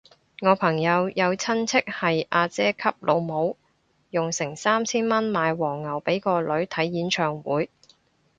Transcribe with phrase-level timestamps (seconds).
[0.41, 3.55] 我朋友有親戚係阿姐級老母，
[4.09, 7.69] 用成三千蚊買黃牛俾個女睇演唱會